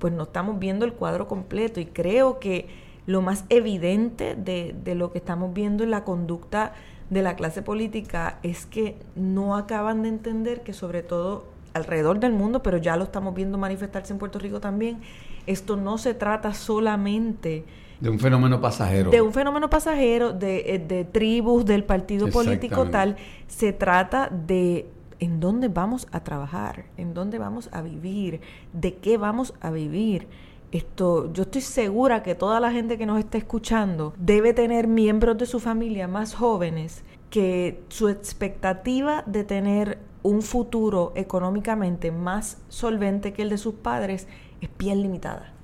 [0.00, 4.94] pues no estamos viendo el cuadro completo y creo que lo más evidente de, de
[4.94, 6.72] lo que estamos viendo en la conducta
[7.10, 11.44] de la clase política es que no acaban de entender que sobre todo
[11.74, 15.00] alrededor del mundo, pero ya lo estamos viendo manifestarse en Puerto Rico también,
[15.46, 17.64] esto no se trata solamente
[18.00, 19.10] de un fenómeno pasajero.
[19.10, 24.86] De un fenómeno pasajero, de, eh, de tribus, del partido político tal, se trata de
[25.18, 28.40] en dónde vamos a trabajar, en dónde vamos a vivir,
[28.72, 30.28] de qué vamos a vivir
[30.72, 35.36] esto, yo estoy segura que toda la gente que nos está escuchando debe tener miembros
[35.38, 43.32] de su familia más jóvenes que su expectativa de tener un futuro económicamente más solvente
[43.32, 44.28] que el de sus padres
[44.60, 45.54] es bien limitada.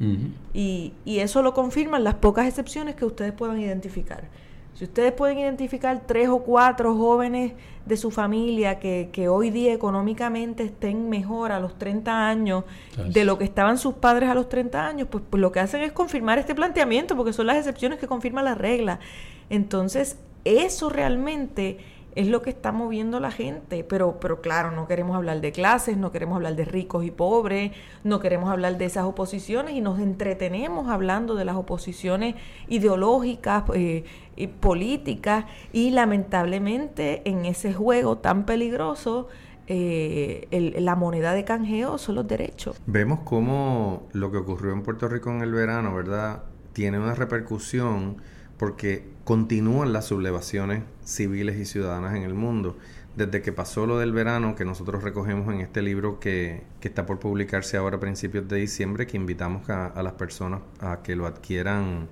[0.54, 4.28] y, y, eso lo confirman las pocas excepciones que ustedes puedan identificar.
[4.76, 7.54] Si ustedes pueden identificar tres o cuatro jóvenes
[7.86, 12.64] de su familia que, que hoy día económicamente estén mejor a los 30 años
[13.08, 15.80] de lo que estaban sus padres a los 30 años, pues, pues lo que hacen
[15.80, 19.00] es confirmar este planteamiento, porque son las excepciones que confirman la regla.
[19.48, 21.78] Entonces, eso realmente
[22.16, 23.84] es lo que está moviendo la gente.
[23.84, 27.70] Pero, pero claro, no queremos hablar de clases, no queremos hablar de ricos y pobres,
[28.02, 32.34] no queremos hablar de esas oposiciones y nos entretenemos hablando de las oposiciones
[32.68, 34.04] ideológicas, eh,
[34.36, 39.28] y políticas y lamentablemente en ese juego tan peligroso
[39.66, 42.80] eh, la moneda de canjeo son los derechos.
[42.86, 46.44] Vemos cómo lo que ocurrió en Puerto Rico en el verano, ¿verdad?
[46.72, 48.18] Tiene una repercusión
[48.58, 52.76] porque continúan las sublevaciones civiles y ciudadanas en el mundo.
[53.16, 57.06] Desde que pasó lo del verano, que nosotros recogemos en este libro que, que está
[57.06, 61.16] por publicarse ahora a principios de diciembre, que invitamos a, a las personas a que
[61.16, 62.06] lo adquieran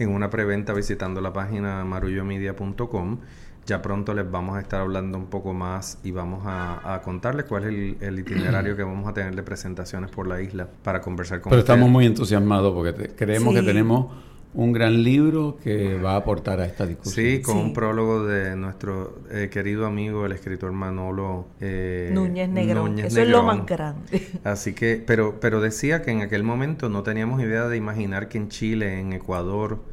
[0.00, 3.18] en una preventa visitando la página marullomedia.com.
[3.64, 7.62] Ya pronto les vamos a estar hablando un poco más y vamos a, contarles cuál
[7.64, 11.50] es el, itinerario que vamos a tener de presentaciones por la isla para conversar con
[11.50, 14.08] Pero estamos muy entusiasmados porque creemos que tenemos
[14.56, 17.26] un gran libro que va a aportar a esta discusión.
[17.26, 22.98] Sí, con un prólogo de nuestro eh, querido amigo, el escritor Manolo eh, Núñez Negrón.
[22.98, 24.26] Eso es lo más grande.
[24.44, 28.38] Así que, pero, pero decía que en aquel momento no teníamos idea de imaginar que
[28.38, 29.84] en Chile, en Ecuador,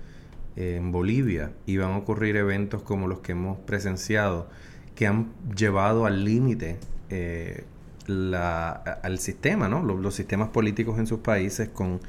[0.55, 4.47] en Bolivia iban a ocurrir eventos como los que hemos presenciado,
[4.95, 6.77] que han llevado al límite
[7.09, 7.65] eh,
[8.07, 9.83] al sistema, ¿no?
[9.83, 12.01] Los, sistemas políticos en sus países con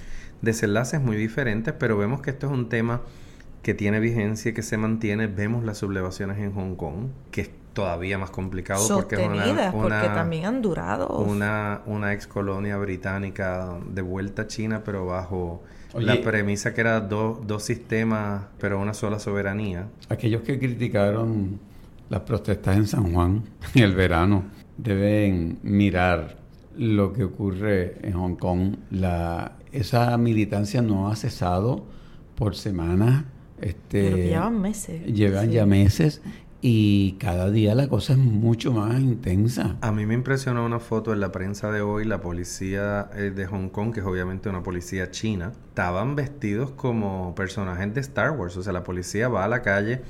[0.44, 3.02] desenlaces muy diferentes, pero vemos que esto es un tema
[3.62, 5.26] que tiene vigencia y que se mantiene.
[5.26, 10.08] Vemos las sublevaciones en Hong Kong, que es todavía más complicado porque es una, porque
[10.14, 11.08] también han durado.
[11.18, 15.62] Una, una ex colonia británica de vuelta a China, pero bajo
[15.94, 19.88] la premisa que era dos sistemas, pero una sola soberanía.
[20.08, 21.58] Aquellos que criticaron
[22.08, 23.42] las protestas en San Juan
[23.74, 24.44] en el verano
[24.76, 26.43] deben mirar
[26.76, 28.76] lo que ocurre en Hong Kong.
[28.90, 31.84] La, esa militancia no ha cesado
[32.34, 33.24] por semanas.
[33.60, 35.06] Este, Pero llevan meses.
[35.06, 36.20] Llevan ya meses
[36.66, 39.76] y cada día la cosa es mucho más intensa.
[39.82, 43.44] A mí me impresionó una foto en la prensa de hoy, la policía eh, de
[43.44, 48.56] Hong Kong, que es obviamente una policía china, estaban vestidos como personajes de Star Wars,
[48.56, 50.00] o sea, la policía va a la calle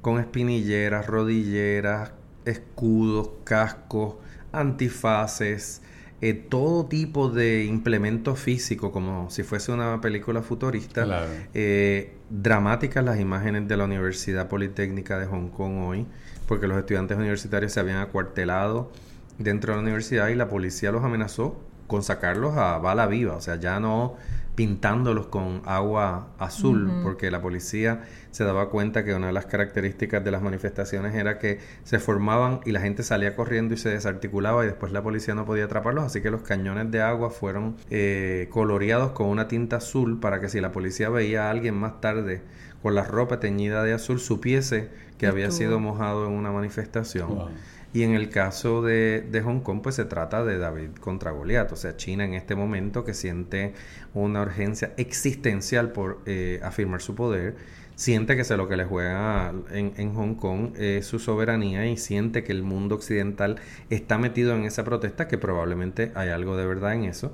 [0.00, 2.12] con espinilleras, rodilleras,
[2.46, 4.14] escudos, cascos,
[4.50, 5.82] antifaces,
[6.20, 11.26] eh, todo tipo de implemento físico, como si fuese una película futurista.
[11.54, 16.06] Eh, dramáticas las imágenes de la Universidad Politécnica de Hong Kong hoy,
[16.46, 18.90] porque los estudiantes universitarios se habían acuartelado
[19.38, 23.40] dentro de la universidad y la policía los amenazó con sacarlos a bala viva, o
[23.40, 24.16] sea, ya no
[24.58, 30.24] pintándolos con agua azul, porque la policía se daba cuenta que una de las características
[30.24, 34.64] de las manifestaciones era que se formaban y la gente salía corriendo y se desarticulaba
[34.64, 38.48] y después la policía no podía atraparlos, así que los cañones de agua fueron eh,
[38.50, 42.42] coloreados con una tinta azul para que si la policía veía a alguien más tarde
[42.82, 47.46] con la ropa teñida de azul supiese que había sido mojado en una manifestación.
[47.92, 51.72] Y en el caso de, de, Hong Kong, pues se trata de David contra Goliat.
[51.72, 53.72] O sea, China en este momento que siente
[54.14, 57.56] una urgencia existencial por eh, afirmar su poder,
[57.96, 61.96] siente que se lo que le juega en, en, Hong Kong es su soberanía y
[61.96, 63.56] siente que el mundo occidental
[63.90, 67.32] está metido en esa protesta, que probablemente hay algo de verdad en eso.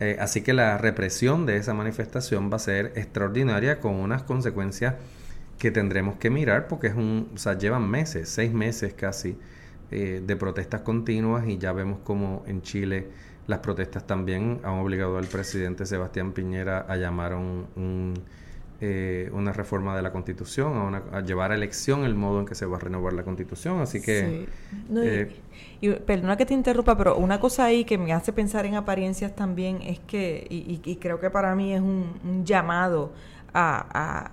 [0.00, 4.96] Eh, así que la represión de esa manifestación va a ser extraordinaria con unas consecuencias
[5.58, 9.36] que tendremos que mirar porque es un, o sea, llevan meses, seis meses casi
[9.92, 13.08] eh, de protestas continuas y ya vemos como en Chile
[13.46, 18.14] las protestas también han obligado al presidente Sebastián Piñera a llamar un,
[18.80, 22.66] eh, una reforma de la constitución, a, llevar a elección el modo en que se
[22.66, 23.80] va a renovar la constitución.
[23.80, 24.48] Así que...
[25.80, 29.36] y, perdona que te interrumpa, pero una cosa ahí que me hace pensar en apariencias
[29.36, 33.12] también es que, y, creo que para mí es un, llamado
[33.52, 34.30] a,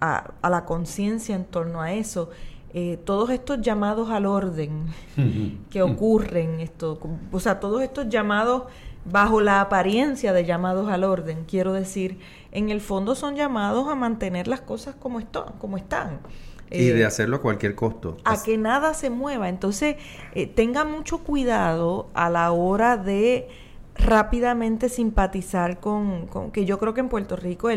[0.00, 2.30] a la conciencia en torno a eso,
[2.74, 4.86] eh, todos estos llamados al orden
[5.70, 6.98] que ocurren, esto,
[7.30, 8.64] o sea, todos estos llamados
[9.04, 12.18] bajo la apariencia de llamados al orden, quiero decir,
[12.50, 15.20] en el fondo son llamados a mantener las cosas como,
[15.58, 16.20] como están.
[16.70, 18.16] Y de eh, hacerlo a cualquier costo.
[18.24, 19.50] A que nada se mueva.
[19.50, 19.96] Entonces,
[20.34, 23.48] eh, tenga mucho cuidado a la hora de
[23.94, 27.68] rápidamente simpatizar con, que yo creo que en Puerto Rico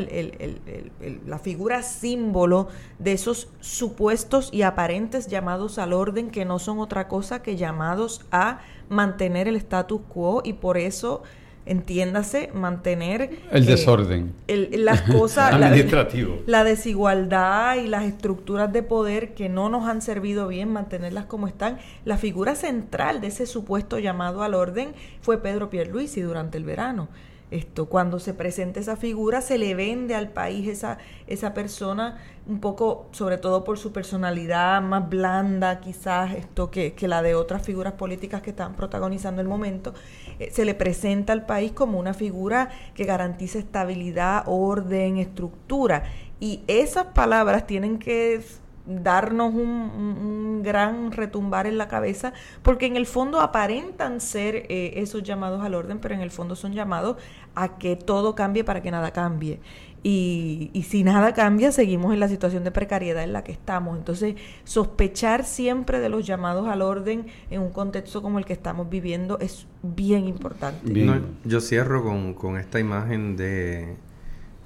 [1.25, 7.07] la figura símbolo de esos supuestos y aparentes llamados al orden que no son otra
[7.07, 8.59] cosa que llamados a
[8.89, 11.23] mantener el status quo y por eso
[11.65, 16.39] entiéndase mantener el eh, desorden el- las cosas la- administrativo.
[16.45, 21.47] la desigualdad y las estructuras de poder que no nos han servido bien, mantenerlas como
[21.47, 21.77] están.
[22.05, 27.07] La figura central de ese supuesto llamado al orden fue Pedro Pierluisi durante el verano.
[27.51, 30.97] Esto, cuando se presenta esa figura, se le vende al país esa,
[31.27, 37.07] esa persona un poco, sobre todo por su personalidad más blanda, quizás esto que, que
[37.07, 39.93] la de otras figuras políticas que están protagonizando el momento,
[40.39, 46.03] eh, se le presenta al país como una figura que garantiza estabilidad, orden, estructura.
[46.39, 48.41] Y esas palabras tienen que
[48.85, 52.33] darnos un, un- gran retumbar en la cabeza,
[52.63, 56.55] porque en el fondo aparentan ser eh, esos llamados al orden, pero en el fondo
[56.55, 57.17] son llamados
[57.53, 59.59] a que todo cambie para que nada cambie.
[60.07, 63.97] Y, y si nada cambia, seguimos en la situación de precariedad en la que estamos.
[63.97, 68.87] Entonces, sospechar siempre de los llamados al orden en un contexto como el que estamos
[68.87, 70.93] viviendo es bien importante.
[70.93, 71.07] Bien.
[71.07, 73.95] No, yo cierro con, con esta imagen de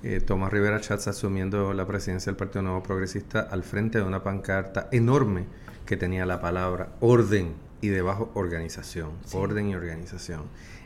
[0.04, 4.22] eh, Tomás Rivera Chats asumiendo la presidencia del Partido Nuevo Progresista al frente de una
[4.22, 5.46] pancarta enorme
[5.86, 10.42] que tenía la palabra orden y debajo organización, orden y organización.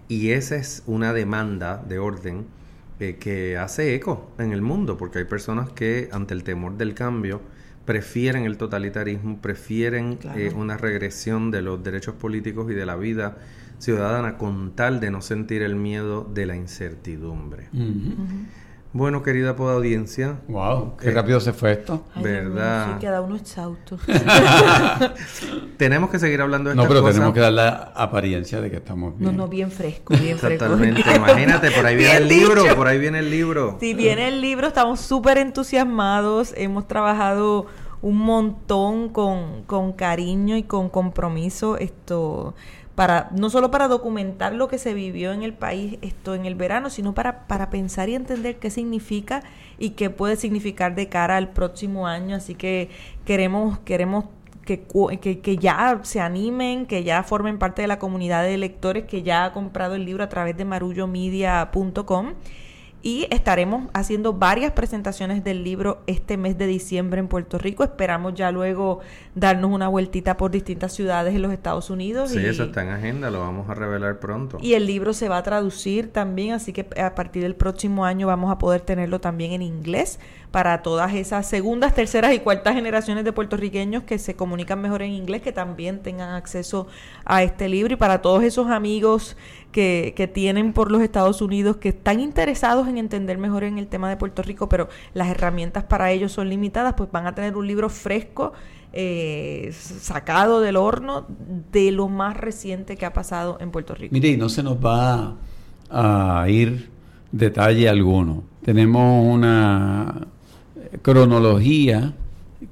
[0.07, 2.45] Y esa es una demanda de orden
[3.09, 6.93] eh, que hace eco en el mundo, porque hay personas que ante el temor del
[6.93, 7.41] cambio
[7.85, 10.39] prefieren el totalitarismo, prefieren Claro.
[10.39, 13.37] eh, una regresión de los derechos políticos y de la vida
[13.79, 17.67] ciudadana con tal de no sentir el miedo de la incertidumbre.
[18.95, 22.03] Bueno, querida poda audiencia, Wow, qué Eh, rápido se fue esto.
[22.13, 22.87] Ay, Dios mío, ¿Verdad?
[22.93, 23.97] sí, queda uno exhausto.
[25.77, 27.15] tenemos que seguir hablando de No, pero cosas.
[27.15, 29.37] tenemos que dar la apariencia de que estamos No, bien.
[29.37, 30.65] no, bien fresco, bien fresco.
[30.65, 31.01] Totalmente.
[31.15, 32.75] Imagínate, por ahí viene Bien el libro, dicho.
[32.75, 33.77] por ahí viene el libro.
[33.79, 36.53] Si viene el libro, estamos súper entusiasmados.
[36.55, 37.65] Hemos trabajado
[38.01, 42.53] un montón con, con cariño y con compromiso esto
[42.95, 46.55] para no solo para documentar lo que se vivió en el país esto en el
[46.55, 49.43] verano, sino para, para pensar y entender qué significa
[49.79, 52.35] y qué puede significar de cara al próximo año.
[52.35, 52.89] Así que
[53.25, 54.25] queremos, queremos
[54.65, 54.85] que,
[55.19, 59.23] que, que ya se animen, que ya formen parte de la comunidad de lectores que
[59.23, 62.33] ya ha comprado el libro a través de marullomedia.com
[63.05, 67.83] y estaremos haciendo varias presentaciones del libro este mes de diciembre en Puerto Rico.
[67.83, 69.01] Esperamos ya luego
[69.35, 72.31] darnos una vueltita por distintas ciudades en los Estados Unidos.
[72.31, 74.57] Sí, y, eso está en agenda, lo vamos a revelar pronto.
[74.61, 78.25] y el libro se va a traducir también, así que a partir del próximo año
[78.25, 80.17] vamos a poder tenerlo también en inglés
[80.51, 85.11] para todas esas segundas, terceras y cuartas generaciones de puertorriqueños que se comunican mejor en
[85.11, 86.87] inglés, que también tengan acceso
[87.25, 89.35] a este libro y para todos esos amigos
[89.73, 94.09] que, tienen por los Estados Unidos que están interesados en entender mejor en el tema
[94.09, 97.67] de Puerto Rico, pero las herramientas para ellos son limitadas, pues van a tener un
[97.67, 98.53] libro fresco
[98.93, 101.25] eh, sacado del horno
[101.71, 104.13] de lo más reciente que ha pasado en Puerto Rico.
[104.13, 105.35] Mire, y no se nos va
[105.89, 106.89] a ir
[107.31, 108.43] detalle alguno.
[108.63, 110.27] Tenemos una
[111.01, 112.13] cronología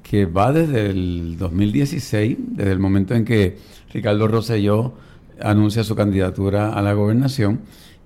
[0.02, 3.58] que va desde el 2016, desde el momento en que
[3.92, 4.94] Ricardo Rosselló
[5.42, 7.60] anuncia su candidatura a la gobernación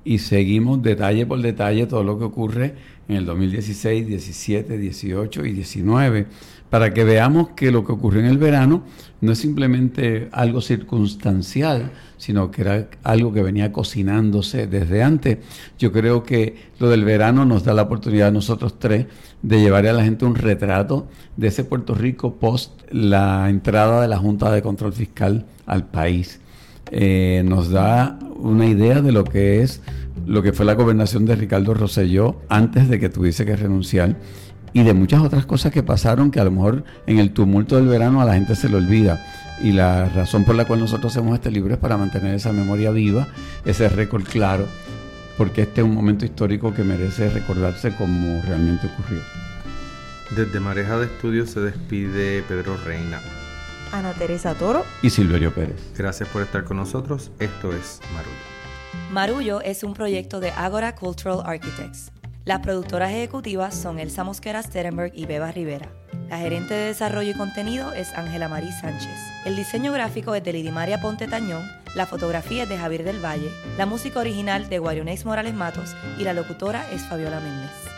[0.05, 2.75] y seguimos detalle por detalle todo lo que ocurre
[3.09, 6.27] en el 2016, 17, 18 y 19
[6.71, 8.83] para que veamos que lo que ocurrió en el verano
[9.21, 15.39] no es simplemente algo circunstancial, sino que era algo que venía cocinándose desde antes.
[15.79, 19.07] Yo creo que lo del verano nos da la oportunidad a nosotros tres
[19.43, 24.09] de llevar a la gente un retrato de ese Puerto Rico post la entrada de
[24.09, 26.41] la Junta de Control Fiscal al país.
[26.91, 29.81] Eh, nos da una idea de lo que es
[30.25, 34.17] lo que fue la gobernación de Ricardo Rosselló antes de que tuviese que renunciar
[34.73, 37.87] y de muchas otras cosas que pasaron que a lo mejor en el tumulto del
[37.87, 39.25] verano a la gente se le olvida.
[39.63, 42.91] Y la razón por la cual nosotros hacemos este libro es para mantener esa memoria
[42.91, 43.27] viva,
[43.65, 44.67] ese récord claro,
[45.39, 49.21] porque este es un momento histórico que merece recordarse como realmente ocurrió.
[50.37, 53.19] Desde Mareja de Estudios se despide Pedro Reina.
[53.93, 54.85] Ana Teresa Toro.
[55.03, 55.77] Y Silverio Pérez.
[55.97, 57.31] Gracias por estar con nosotros.
[57.39, 58.57] Esto es Marullo.
[59.11, 62.11] Marullo es un proyecto de Agora Cultural Architects.
[62.45, 65.89] Las productoras ejecutivas son Elsa Mosquera Sterenberg y Beba Rivera.
[66.29, 69.19] La gerente de desarrollo y contenido es Ángela Marí Sánchez.
[69.45, 71.65] El diseño gráfico es de Lidimaria Ponte Tañón,
[71.95, 76.25] la fotografía es de Javier del Valle, la música original de Guarionex Morales Matos y
[76.25, 77.96] la locutora es Fabiola Méndez.